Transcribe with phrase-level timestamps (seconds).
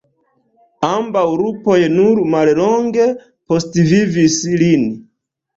[0.87, 3.07] Ambaŭ lupoj nur mallonge
[3.53, 4.91] postvivis lin.